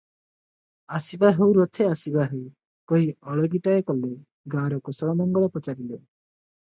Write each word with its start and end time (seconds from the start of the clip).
"ଆସିବା 0.99 1.29
ହେଉ 1.39 1.51
ରଥେ, 1.57 1.85
ଆସିବା 1.95 2.25
ହେଉ, 2.31 2.41
"କହି 2.93 3.13
ଓଳଗିଟାଏ 3.35 3.85
କଲେ 3.91 4.11
।ଗାଁର 4.55 4.81
କୁଶଳ 4.89 5.15
ମଙ୍ଗଳ 5.21 5.51
ପଚାରିଲେ। 5.59 6.01